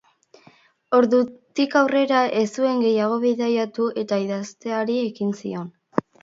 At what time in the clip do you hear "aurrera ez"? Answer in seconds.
1.81-2.45